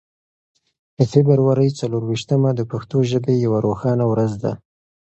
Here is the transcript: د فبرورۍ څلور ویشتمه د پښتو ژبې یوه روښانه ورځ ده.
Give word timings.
د 0.97 0.99
فبرورۍ 1.11 1.69
څلور 1.79 2.01
ویشتمه 2.09 2.49
د 2.55 2.61
پښتو 2.71 2.97
ژبې 3.11 3.33
یوه 3.45 3.59
روښانه 3.67 4.05
ورځ 4.11 4.31
ده. 4.43 4.51